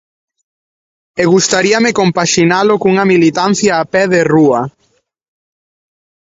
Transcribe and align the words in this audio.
E 1.21 1.23
gustaríame 1.33 1.91
compaxinalo 1.99 2.73
cunha 2.81 3.05
militancia 3.13 3.73
a 3.75 3.83
pé 3.93 4.03
de 4.13 4.21
rúa. 4.33 4.61